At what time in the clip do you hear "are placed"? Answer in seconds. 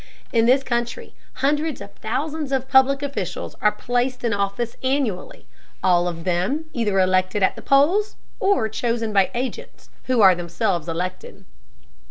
3.61-4.23